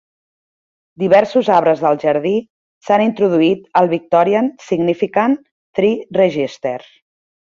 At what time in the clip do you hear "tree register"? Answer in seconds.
5.81-6.75